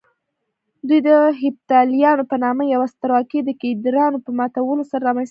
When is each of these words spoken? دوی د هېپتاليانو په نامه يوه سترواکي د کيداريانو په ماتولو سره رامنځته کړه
دوی 0.87 0.99
د 1.07 1.09
هېپتاليانو 1.41 2.23
په 2.31 2.35
نامه 2.43 2.63
يوه 2.73 2.87
سترواکي 2.93 3.39
د 3.43 3.49
کيداريانو 3.61 4.23
په 4.25 4.31
ماتولو 4.39 4.83
سره 4.91 5.03
رامنځته 5.07 5.27
کړه 5.27 5.29